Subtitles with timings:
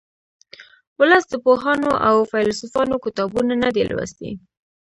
[0.99, 4.31] ولس د پوهانو او فیلسوفانو کتابونه نه دي لوستي